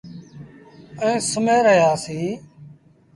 ائيٚݩ 1.03 1.25
سُمهي 1.29 1.59
رهيآ 1.65 1.91
سيٚݩ۔ 2.03 2.37